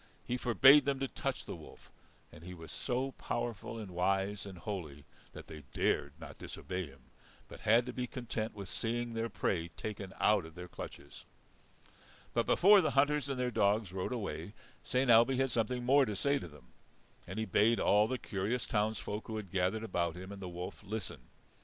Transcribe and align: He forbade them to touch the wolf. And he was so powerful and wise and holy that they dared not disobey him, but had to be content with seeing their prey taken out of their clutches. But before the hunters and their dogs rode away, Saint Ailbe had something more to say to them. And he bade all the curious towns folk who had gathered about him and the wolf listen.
He 0.25 0.35
forbade 0.35 0.85
them 0.85 0.97
to 0.99 1.07
touch 1.07 1.45
the 1.45 1.55
wolf. 1.55 1.91
And 2.31 2.43
he 2.43 2.55
was 2.55 2.71
so 2.71 3.11
powerful 3.11 3.77
and 3.77 3.91
wise 3.91 4.47
and 4.47 4.57
holy 4.57 5.05
that 5.33 5.45
they 5.45 5.61
dared 5.75 6.13
not 6.19 6.39
disobey 6.39 6.87
him, 6.87 7.01
but 7.47 7.59
had 7.59 7.85
to 7.85 7.93
be 7.93 8.07
content 8.07 8.55
with 8.55 8.67
seeing 8.67 9.13
their 9.13 9.29
prey 9.29 9.67
taken 9.67 10.11
out 10.19 10.43
of 10.43 10.55
their 10.55 10.67
clutches. 10.67 11.23
But 12.33 12.47
before 12.47 12.81
the 12.81 12.89
hunters 12.97 13.29
and 13.29 13.39
their 13.39 13.51
dogs 13.51 13.93
rode 13.93 14.11
away, 14.11 14.53
Saint 14.83 15.11
Ailbe 15.11 15.37
had 15.37 15.51
something 15.51 15.85
more 15.85 16.05
to 16.05 16.15
say 16.15 16.39
to 16.39 16.47
them. 16.47 16.69
And 17.27 17.37
he 17.37 17.45
bade 17.45 17.79
all 17.79 18.07
the 18.07 18.17
curious 18.17 18.65
towns 18.65 18.97
folk 18.97 19.27
who 19.27 19.35
had 19.37 19.51
gathered 19.51 19.83
about 19.83 20.15
him 20.15 20.31
and 20.31 20.41
the 20.41 20.49
wolf 20.49 20.81
listen. 20.83 21.21